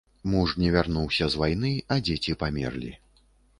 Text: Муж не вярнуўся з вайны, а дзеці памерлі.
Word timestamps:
Муж 0.35 0.53
не 0.63 0.71
вярнуўся 0.75 1.29
з 1.35 1.43
вайны, 1.43 1.73
а 1.93 2.01
дзеці 2.09 2.37
памерлі. 2.43 2.91